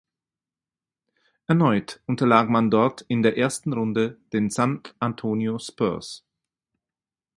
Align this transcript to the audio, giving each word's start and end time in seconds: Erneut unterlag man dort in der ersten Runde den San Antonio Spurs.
Erneut 1.45 2.01
unterlag 2.07 2.49
man 2.49 2.71
dort 2.71 3.01
in 3.01 3.21
der 3.21 3.37
ersten 3.37 3.71
Runde 3.71 4.17
den 4.33 4.49
San 4.49 4.81
Antonio 4.97 5.59
Spurs. 5.59 6.23